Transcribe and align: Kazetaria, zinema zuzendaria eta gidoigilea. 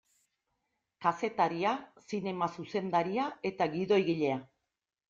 Kazetaria, 1.05 1.75
zinema 2.09 2.51
zuzendaria 2.57 3.31
eta 3.53 3.73
gidoigilea. 3.79 4.43